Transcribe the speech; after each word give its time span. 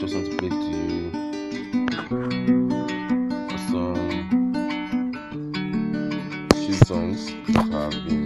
just 0.00 0.14
want 0.14 0.30
to 0.30 0.36
play 0.38 0.48
to 0.48 0.56
you 0.56 1.10
some 3.68 4.10
few 6.54 6.74
songs 6.86 7.28
have 7.70 7.92
been 8.06 8.19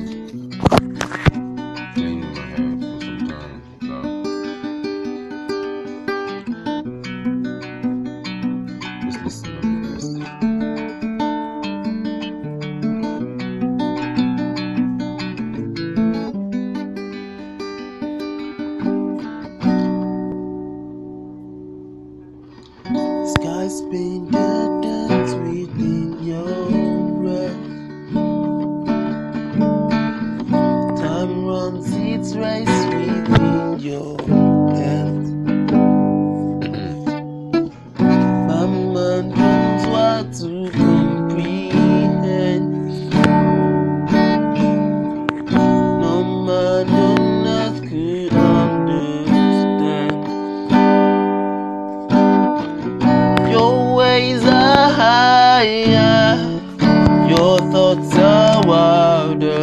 your 55.64 57.58
thoughts 57.72 58.14
are 58.16 58.66
wilder. 58.66 59.60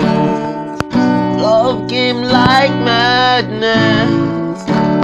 Love 1.38 1.88
came 1.90 2.24
like 2.24 2.72
madness, 2.72 4.10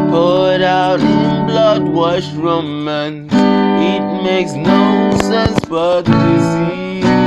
poured 0.09 0.61
out 0.61 0.99
in 0.99 1.45
blood 1.45 1.83
washed 1.83 2.35
romance. 2.35 3.31
It 3.33 4.23
makes 4.23 4.53
no 4.53 5.15
sense 5.21 5.59
but 5.69 6.03
disease. 6.03 7.26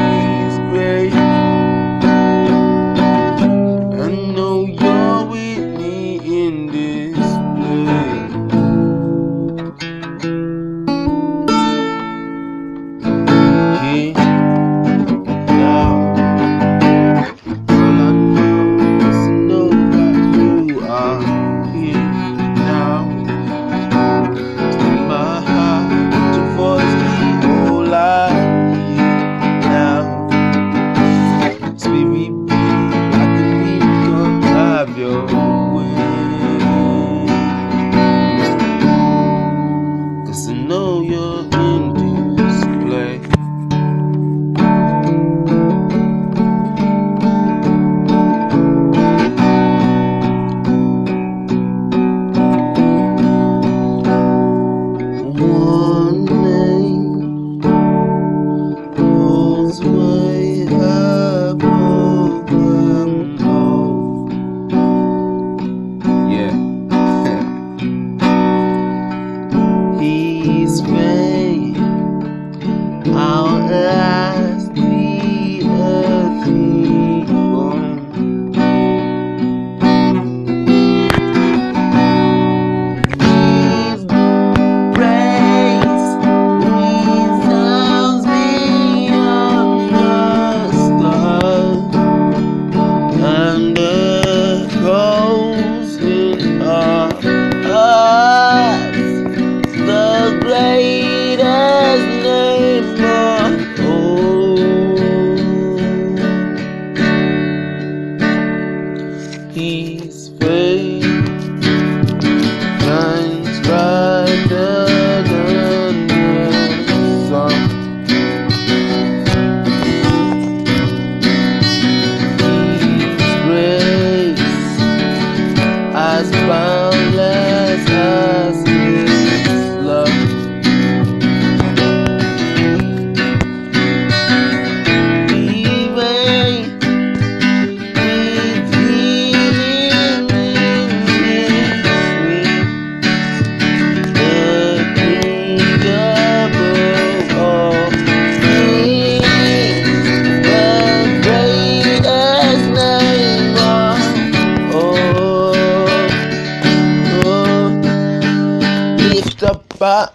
Mustapha 159.41 160.13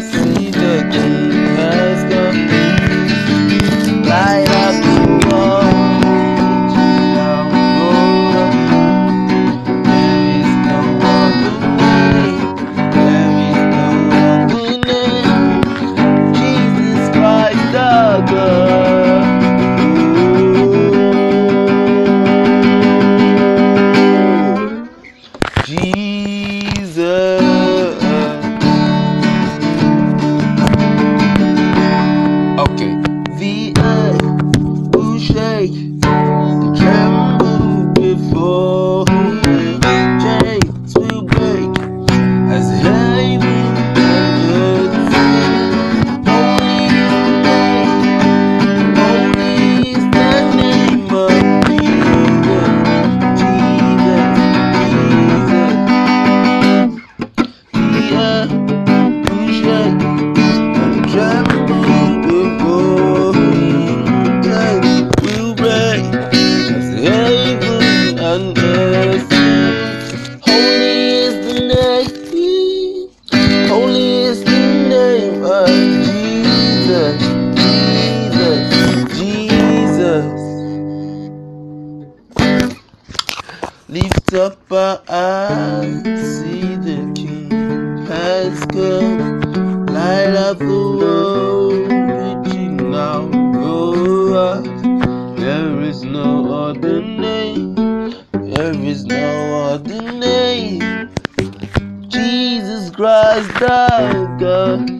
Siddiqui. 0.00 1.25
Lift 83.96 84.34
up 84.34 84.70
our 84.70 85.00
eyes, 85.08 86.02
see 86.36 86.76
the 86.88 87.10
King 87.16 88.04
has 88.06 88.60
come. 88.66 89.86
Light 89.86 90.34
up 90.36 90.58
the 90.58 90.66
world, 91.00 91.90
reaching 92.44 92.76
now 92.90 93.26
go 93.54 94.34
up. 94.34 94.64
There 95.38 95.80
is 95.80 96.02
no 96.02 96.30
other 96.68 97.00
name, 97.00 97.74
there 98.32 98.74
is 98.74 99.06
no 99.06 99.64
other 99.72 100.02
name. 100.12 101.08
Jesus 102.08 102.90
Christ, 102.90 103.62
our 103.62 104.36
God. 104.36 104.90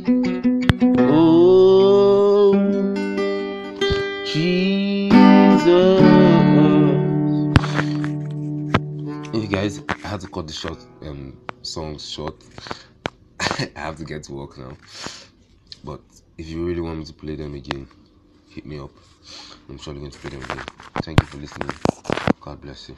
Oh, 1.01 1.36
had 10.17 10.23
to 10.23 10.29
cut 10.29 10.47
the 10.47 10.53
short 10.55 10.79
um 11.03 11.39
songs 11.63 12.09
short. 12.09 12.43
I 13.41 13.71
have 13.75 13.97
to 13.99 14.05
get 14.05 14.23
to 14.25 14.33
work 14.33 14.57
now. 14.57 14.75
But 15.85 16.01
if 16.39 16.49
you 16.49 16.67
really 16.67 16.81
want 16.81 17.01
me 17.01 17.05
to 17.05 17.13
play 17.13 17.37
them 17.37 17.55
again, 17.55 17.87
hit 18.49 18.65
me 18.65 18.79
up. 18.79 18.93
I'm 19.69 19.77
surely 19.77 20.01
going 20.01 20.13
to 20.13 20.19
play 20.19 20.31
them 20.31 20.43
again. 20.43 20.65
Thank 21.03 21.21
you 21.21 21.27
for 21.27 21.37
listening. 21.37 21.69
God 22.41 22.63
bless 22.63 22.89
you. 22.89 22.97